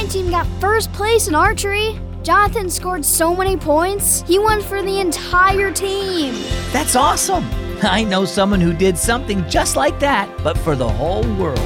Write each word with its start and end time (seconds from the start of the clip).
My 0.00 0.06
team 0.06 0.30
got 0.30 0.46
first 0.62 0.90
place 0.94 1.28
in 1.28 1.34
archery. 1.34 2.00
Jonathan 2.22 2.70
scored 2.70 3.04
so 3.04 3.36
many 3.36 3.54
points, 3.54 4.22
he 4.22 4.38
won 4.38 4.62
for 4.62 4.80
the 4.80 4.98
entire 4.98 5.70
team. 5.70 6.32
That's 6.72 6.96
awesome. 6.96 7.46
I 7.82 8.04
know 8.04 8.24
someone 8.24 8.62
who 8.62 8.72
did 8.72 8.96
something 8.96 9.46
just 9.46 9.76
like 9.76 10.00
that, 10.00 10.26
but 10.42 10.56
for 10.56 10.74
the 10.74 10.88
whole 10.88 11.22
world. 11.34 11.58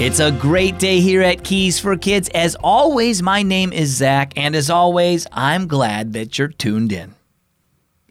It's 0.00 0.18
a 0.18 0.32
great 0.32 0.80
day 0.80 0.98
here 0.98 1.22
at 1.22 1.44
Keys 1.44 1.78
for 1.78 1.96
Kids. 1.96 2.28
As 2.30 2.56
always, 2.56 3.22
my 3.22 3.44
name 3.44 3.72
is 3.72 3.90
Zach, 3.90 4.32
and 4.34 4.56
as 4.56 4.68
always, 4.68 5.28
I'm 5.30 5.68
glad 5.68 6.12
that 6.14 6.40
you're 6.40 6.48
tuned 6.48 6.90
in. 6.90 7.14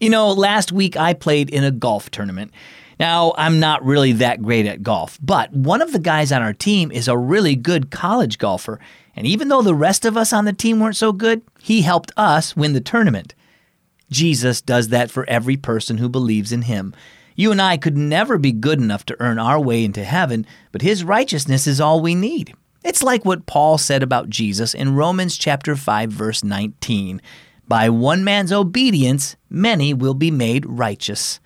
You 0.00 0.08
know, 0.08 0.30
last 0.30 0.72
week 0.72 0.96
I 0.96 1.12
played 1.12 1.50
in 1.50 1.62
a 1.62 1.70
golf 1.70 2.10
tournament. 2.10 2.52
Now, 2.98 3.34
I'm 3.36 3.60
not 3.60 3.84
really 3.84 4.12
that 4.12 4.42
great 4.42 4.64
at 4.64 4.82
golf, 4.82 5.18
but 5.22 5.52
one 5.52 5.82
of 5.82 5.92
the 5.92 5.98
guys 5.98 6.32
on 6.32 6.40
our 6.40 6.54
team 6.54 6.90
is 6.90 7.06
a 7.06 7.18
really 7.18 7.54
good 7.54 7.90
college 7.90 8.38
golfer. 8.38 8.80
And 9.14 9.26
even 9.26 9.48
though 9.48 9.60
the 9.60 9.74
rest 9.74 10.06
of 10.06 10.16
us 10.16 10.32
on 10.32 10.46
the 10.46 10.54
team 10.54 10.80
weren't 10.80 10.96
so 10.96 11.12
good, 11.12 11.42
he 11.60 11.82
helped 11.82 12.12
us 12.16 12.56
win 12.56 12.72
the 12.72 12.80
tournament. 12.80 13.34
Jesus 14.10 14.62
does 14.62 14.88
that 14.88 15.10
for 15.10 15.28
every 15.28 15.58
person 15.58 15.98
who 15.98 16.08
believes 16.08 16.50
in 16.50 16.62
him. 16.62 16.94
You 17.36 17.52
and 17.52 17.60
I 17.60 17.76
could 17.76 17.96
never 17.96 18.38
be 18.38 18.52
good 18.52 18.78
enough 18.78 19.04
to 19.06 19.16
earn 19.20 19.38
our 19.38 19.60
way 19.60 19.84
into 19.84 20.04
heaven, 20.04 20.46
but 20.72 20.82
his 20.82 21.04
righteousness 21.04 21.66
is 21.66 21.80
all 21.80 22.00
we 22.00 22.14
need. 22.14 22.54
It's 22.82 23.02
like 23.02 23.26
what 23.26 23.44
Paul 23.44 23.76
said 23.76 24.02
about 24.02 24.30
Jesus 24.30 24.72
in 24.72 24.94
Romans 24.94 25.36
chapter 25.36 25.76
5 25.76 26.10
verse 26.10 26.42
19. 26.42 27.20
By 27.70 27.88
one 27.88 28.24
man's 28.24 28.50
obedience, 28.50 29.36
many 29.48 29.94
will 29.94 30.14
be 30.14 30.32
made 30.32 30.66
righteous. 30.66 31.38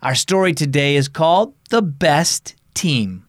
Our 0.00 0.14
story 0.14 0.52
today 0.54 0.94
is 0.94 1.08
called 1.08 1.56
The 1.68 1.82
Best 1.82 2.54
Team. 2.74 3.26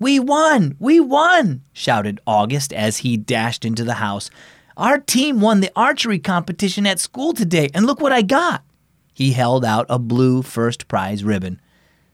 We 0.00 0.18
won! 0.18 0.74
We 0.80 0.98
won! 0.98 1.62
shouted 1.72 2.20
August 2.26 2.72
as 2.72 2.96
he 2.98 3.16
dashed 3.16 3.64
into 3.64 3.84
the 3.84 4.02
house. 4.02 4.30
Our 4.76 4.98
team 4.98 5.40
won 5.40 5.60
the 5.60 5.70
archery 5.76 6.18
competition 6.18 6.88
at 6.88 6.98
school 6.98 7.34
today, 7.34 7.70
and 7.72 7.86
look 7.86 8.00
what 8.00 8.10
I 8.10 8.22
got. 8.22 8.64
He 9.14 9.34
held 9.34 9.64
out 9.64 9.86
a 9.88 10.00
blue 10.00 10.42
first 10.42 10.88
prize 10.88 11.22
ribbon. 11.22 11.60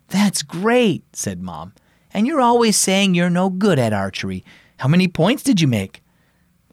That's 0.08 0.42
great, 0.42 1.16
said 1.16 1.40
Mom. 1.40 1.72
And 2.12 2.26
you're 2.26 2.42
always 2.42 2.76
saying 2.76 3.14
you're 3.14 3.30
no 3.30 3.48
good 3.48 3.78
at 3.78 3.94
archery. 3.94 4.44
How 4.76 4.88
many 4.88 5.08
points 5.08 5.42
did 5.42 5.62
you 5.62 5.66
make? 5.66 6.02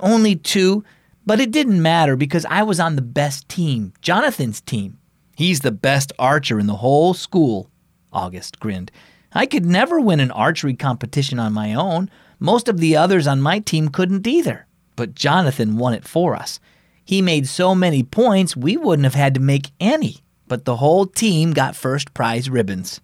Only 0.02 0.36
two, 0.36 0.84
but 1.26 1.40
it 1.40 1.52
didn't 1.52 1.82
matter 1.82 2.16
because 2.16 2.46
I 2.46 2.64
was 2.64 2.80
on 2.80 2.96
the 2.96 3.02
best 3.02 3.48
team, 3.50 3.94
Jonathan's 4.02 4.62
team. 4.62 4.98
He's 5.36 5.62
the 5.62 5.72
best 5.72 6.12
archer 6.20 6.60
in 6.60 6.68
the 6.68 6.78
whole 6.78 7.14
school, 7.14 7.70
August 8.12 8.60
grinned. 8.60 8.92
I 9.34 9.46
could 9.46 9.66
never 9.66 10.00
win 10.00 10.20
an 10.20 10.32
archery 10.32 10.74
competition 10.74 11.40
on 11.40 11.54
my 11.54 11.74
own. 11.74 12.10
Most 12.40 12.68
of 12.68 12.80
the 12.80 12.96
others 12.96 13.28
on 13.28 13.42
my 13.42 13.60
team 13.60 13.90
couldn't 13.90 14.28
either. 14.28 14.68
But 14.96 15.16
Jonathan 15.16 15.78
won 15.78 15.94
it 15.94 16.08
for 16.08 16.36
us. 16.36 16.60
He 17.04 17.22
made 17.22 17.48
so 17.48 17.74
many 17.74 18.04
points, 18.04 18.56
we 18.56 18.78
wouldn't 18.78 19.06
have 19.06 19.16
had 19.16 19.34
to 19.34 19.40
make 19.40 19.72
any, 19.80 20.18
but 20.48 20.66
the 20.66 20.78
whole 20.78 21.06
team 21.06 21.52
got 21.52 21.76
first 21.76 22.14
prize 22.14 22.50
ribbons. 22.50 23.02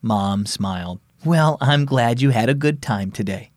Mom 0.00 0.46
smiled. 0.46 1.00
Well, 1.24 1.56
I'm 1.60 1.84
glad 1.84 2.20
you 2.20 2.30
had 2.30 2.48
a 2.48 2.54
good 2.54 2.82
time 2.82 3.12
today. 3.12 3.51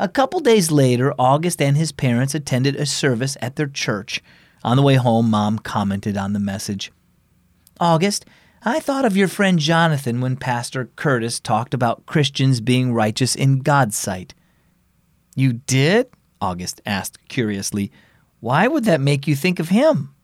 A 0.00 0.08
couple 0.08 0.38
days 0.38 0.70
later, 0.70 1.12
August 1.18 1.60
and 1.60 1.76
his 1.76 1.90
parents 1.90 2.34
attended 2.34 2.76
a 2.76 2.86
service 2.86 3.36
at 3.42 3.56
their 3.56 3.66
church. 3.66 4.22
On 4.62 4.76
the 4.76 4.82
way 4.82 4.94
home, 4.94 5.28
Mom 5.28 5.58
commented 5.58 6.16
on 6.16 6.32
the 6.32 6.38
message. 6.38 6.92
August, 7.80 8.24
I 8.62 8.78
thought 8.78 9.04
of 9.04 9.16
your 9.16 9.28
friend 9.28 9.58
Jonathan 9.58 10.20
when 10.20 10.36
Pastor 10.36 10.90
Curtis 10.96 11.40
talked 11.40 11.74
about 11.74 12.06
Christians 12.06 12.60
being 12.60 12.92
righteous 12.92 13.34
in 13.34 13.60
God's 13.60 13.96
sight. 13.96 14.34
You 15.34 15.54
did? 15.54 16.08
August 16.40 16.80
asked 16.86 17.28
curiously. 17.28 17.90
Why 18.40 18.68
would 18.68 18.84
that 18.84 19.00
make 19.00 19.26
you 19.26 19.34
think 19.34 19.58
of 19.58 19.68
him? 19.68 20.14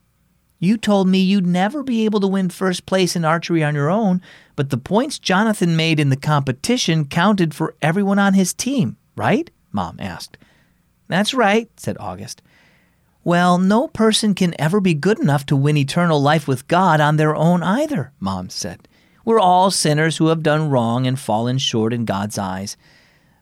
You 0.57 0.77
told 0.77 1.09
me 1.09 1.19
you'd 1.19 1.45
never 1.45 1.83
be 1.83 2.05
able 2.05 2.21
to 2.21 2.27
win 2.27 2.49
first 2.49 2.85
place 2.85 3.15
in 3.15 3.25
archery 3.25 3.63
on 3.63 3.75
your 3.75 3.89
own, 3.89 4.21
but 4.55 4.69
the 4.69 4.77
points 4.77 5.19
Jonathan 5.19 5.75
made 5.75 5.99
in 5.99 6.09
the 6.09 6.15
competition 6.15 7.05
counted 7.05 7.53
for 7.53 7.75
everyone 7.81 8.19
on 8.19 8.33
his 8.33 8.53
team, 8.53 8.95
right? 9.17 9.49
Mom 9.75 9.97
asked. 9.99 10.37
That's 11.07 11.33
right, 11.33 11.69
said 11.77 11.97
August. 11.99 12.41
Well, 13.23 13.57
no 13.57 13.87
person 13.87 14.33
can 14.33 14.59
ever 14.59 14.79
be 14.79 14.93
good 14.93 15.19
enough 15.19 15.45
to 15.47 15.55
win 15.55 15.77
eternal 15.77 16.21
life 16.21 16.47
with 16.47 16.67
God 16.67 17.01
on 17.01 17.17
their 17.17 17.35
own 17.35 17.61
either, 17.61 18.11
Mom 18.19 18.49
said. 18.49 18.87
We're 19.25 19.39
all 19.39 19.71
sinners 19.71 20.17
who 20.17 20.27
have 20.27 20.43
done 20.43 20.69
wrong 20.69 21.05
and 21.05 21.19
fallen 21.19 21.57
short 21.57 21.91
in 21.91 22.05
God's 22.05 22.37
eyes. 22.37 22.77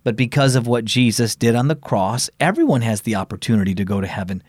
But 0.03 0.15
because 0.15 0.55
of 0.55 0.67
what 0.67 0.85
Jesus 0.85 1.35
did 1.35 1.55
on 1.55 1.67
the 1.67 1.75
cross, 1.75 2.29
everyone 2.39 2.81
has 2.81 3.01
the 3.01 3.15
opportunity 3.15 3.75
to 3.75 3.85
go 3.85 4.01
to 4.01 4.07
heaven. 4.07 4.41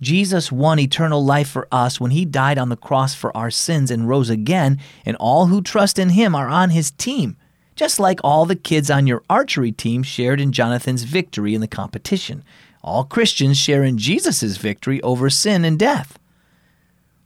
Jesus 0.00 0.52
won 0.52 0.78
eternal 0.78 1.24
life 1.24 1.48
for 1.48 1.68
us 1.72 2.00
when 2.00 2.12
he 2.12 2.24
died 2.24 2.58
on 2.58 2.68
the 2.68 2.76
cross 2.76 3.14
for 3.14 3.36
our 3.36 3.50
sins 3.50 3.90
and 3.90 4.08
rose 4.08 4.30
again, 4.30 4.78
and 5.04 5.16
all 5.16 5.46
who 5.46 5.60
trust 5.60 5.98
in 5.98 6.10
him 6.10 6.34
are 6.34 6.48
on 6.48 6.70
his 6.70 6.90
team, 6.92 7.36
just 7.78 8.00
like 8.00 8.18
all 8.24 8.44
the 8.44 8.56
kids 8.56 8.90
on 8.90 9.06
your 9.06 9.22
archery 9.30 9.70
team 9.70 10.02
shared 10.02 10.40
in 10.40 10.50
Jonathan's 10.50 11.04
victory 11.04 11.54
in 11.54 11.60
the 11.60 11.68
competition. 11.68 12.42
All 12.82 13.04
Christians 13.04 13.56
share 13.56 13.84
in 13.84 13.98
Jesus' 13.98 14.56
victory 14.56 15.00
over 15.02 15.30
sin 15.30 15.64
and 15.64 15.78
death. 15.78 16.18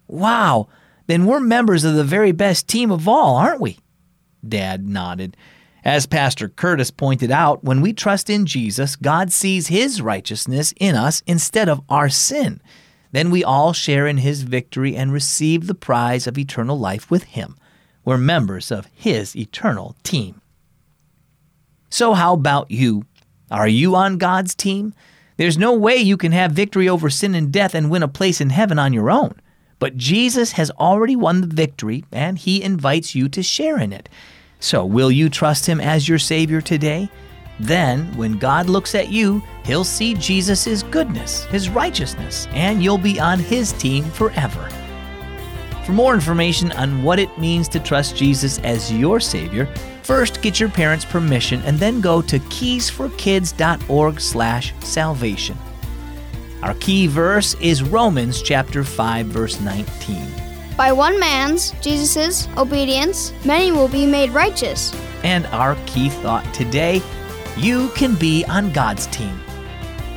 Wow, 0.06 0.68
then 1.06 1.24
we're 1.24 1.40
members 1.40 1.84
of 1.84 1.94
the 1.94 2.04
very 2.04 2.32
best 2.32 2.68
team 2.68 2.90
of 2.90 3.08
all, 3.08 3.36
aren't 3.36 3.62
we? 3.62 3.78
Dad 4.46 4.86
nodded. 4.86 5.38
As 5.86 6.04
Pastor 6.04 6.50
Curtis 6.50 6.90
pointed 6.90 7.30
out, 7.30 7.64
when 7.64 7.80
we 7.80 7.94
trust 7.94 8.28
in 8.28 8.44
Jesus, 8.44 8.94
God 8.94 9.32
sees 9.32 9.68
His 9.68 10.02
righteousness 10.02 10.74
in 10.76 10.94
us 10.94 11.22
instead 11.26 11.70
of 11.70 11.80
our 11.88 12.10
sin. 12.10 12.60
Then 13.10 13.30
we 13.30 13.42
all 13.42 13.72
share 13.72 14.06
in 14.06 14.18
His 14.18 14.42
victory 14.42 14.96
and 14.96 15.14
receive 15.14 15.66
the 15.66 15.74
prize 15.74 16.26
of 16.26 16.36
eternal 16.36 16.78
life 16.78 17.10
with 17.10 17.24
Him. 17.24 17.56
We're 18.04 18.18
members 18.18 18.70
of 18.70 18.86
His 18.94 19.34
eternal 19.34 19.96
team. 20.02 20.41
So, 21.92 22.14
how 22.14 22.32
about 22.32 22.70
you? 22.70 23.04
Are 23.50 23.68
you 23.68 23.94
on 23.96 24.16
God's 24.16 24.54
team? 24.54 24.94
There's 25.36 25.58
no 25.58 25.74
way 25.74 25.96
you 25.96 26.16
can 26.16 26.32
have 26.32 26.52
victory 26.52 26.88
over 26.88 27.10
sin 27.10 27.34
and 27.34 27.52
death 27.52 27.74
and 27.74 27.90
win 27.90 28.02
a 28.02 28.08
place 28.08 28.40
in 28.40 28.48
heaven 28.48 28.78
on 28.78 28.94
your 28.94 29.10
own. 29.10 29.34
But 29.78 29.98
Jesus 29.98 30.52
has 30.52 30.70
already 30.70 31.16
won 31.16 31.42
the 31.42 31.54
victory, 31.54 32.06
and 32.10 32.38
He 32.38 32.62
invites 32.62 33.14
you 33.14 33.28
to 33.28 33.42
share 33.42 33.78
in 33.78 33.92
it. 33.92 34.08
So, 34.58 34.86
will 34.86 35.12
you 35.12 35.28
trust 35.28 35.66
Him 35.66 35.82
as 35.82 36.08
your 36.08 36.18
Savior 36.18 36.62
today? 36.62 37.10
Then, 37.60 38.16
when 38.16 38.38
God 38.38 38.70
looks 38.70 38.94
at 38.94 39.10
you, 39.10 39.42
He'll 39.66 39.84
see 39.84 40.14
Jesus' 40.14 40.82
goodness, 40.84 41.44
His 41.44 41.68
righteousness, 41.68 42.48
and 42.52 42.82
you'll 42.82 42.96
be 42.96 43.20
on 43.20 43.38
His 43.38 43.72
team 43.72 44.04
forever. 44.04 44.66
For 45.84 45.92
more 45.92 46.14
information 46.14 46.70
on 46.72 47.02
what 47.02 47.18
it 47.18 47.36
means 47.38 47.68
to 47.68 47.80
trust 47.80 48.16
Jesus 48.16 48.58
as 48.60 48.92
your 48.92 49.18
Savior, 49.18 49.66
first 50.02 50.40
get 50.40 50.60
your 50.60 50.68
parents' 50.68 51.04
permission 51.04 51.60
and 51.62 51.78
then 51.78 52.00
go 52.00 52.22
to 52.22 52.38
keysforkids.org 52.38 54.20
slash 54.20 54.72
salvation. 54.80 55.58
Our 56.62 56.74
key 56.74 57.08
verse 57.08 57.54
is 57.54 57.82
Romans 57.82 58.40
chapter 58.40 58.84
5 58.84 59.26
verse 59.26 59.60
19. 59.60 60.24
By 60.76 60.92
one 60.92 61.18
man's, 61.18 61.72
Jesus' 61.80 62.48
obedience, 62.56 63.32
many 63.44 63.72
will 63.72 63.88
be 63.88 64.06
made 64.06 64.30
righteous. 64.30 64.94
And 65.24 65.46
our 65.46 65.76
key 65.86 66.08
thought 66.08 66.54
today 66.54 67.02
you 67.56 67.88
can 67.90 68.14
be 68.14 68.44
on 68.44 68.72
God's 68.72 69.06
team. 69.08 69.38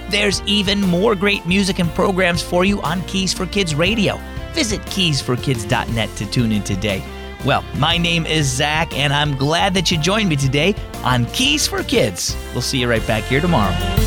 There's 0.10 0.44
even 0.44 0.82
more 0.82 1.16
great 1.16 1.46
music 1.48 1.80
and 1.80 1.90
programs 1.96 2.42
for 2.42 2.64
you 2.64 2.80
on 2.84 3.02
Keys 3.04 3.34
for 3.34 3.48
Kids 3.48 3.74
Radio. 3.74 4.22
Visit 4.56 4.80
keysforkids.net 4.84 6.16
to 6.16 6.26
tune 6.32 6.54
in 6.54 6.64
today. 6.64 7.04
Well, 7.46 7.64
my 7.76 7.98
name 7.98 8.26
is 8.26 8.48
Zach, 8.48 8.98
and 8.98 9.12
I'm 9.12 9.36
glad 9.36 9.74
that 9.74 9.92
you 9.92 9.98
joined 9.98 10.30
me 10.30 10.38
today 10.38 10.74
on 11.04 11.26
Keys 11.28 11.68
for 11.68 11.84
Kids. 11.84 12.38
We'll 12.54 12.62
see 12.62 12.80
you 12.80 12.90
right 12.90 13.06
back 13.06 13.26
here 13.26 13.42
tomorrow. 13.42 14.05